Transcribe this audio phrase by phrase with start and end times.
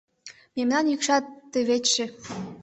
[0.55, 2.05] Мемнан йӱкшат тывечше